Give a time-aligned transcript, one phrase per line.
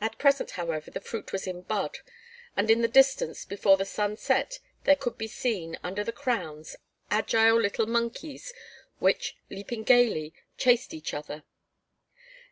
[0.00, 1.98] At present, however, the fruit was in bud,
[2.56, 6.76] and in the distance before the sun set there could be seen, under the crowns,
[7.10, 8.52] agile little monkeys,
[9.00, 11.42] which, leaping gaily, chased each other.